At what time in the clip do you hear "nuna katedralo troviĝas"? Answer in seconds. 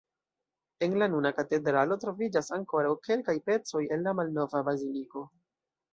1.15-2.49